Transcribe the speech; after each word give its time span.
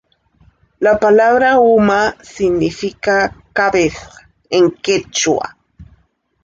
La 0.79 0.97
palabra 0.99 1.59
""uma"" 1.59 2.15
significa 2.23 3.35
""cabeza"" 3.53 4.27
en 4.49 4.71
quechua. 4.71 5.55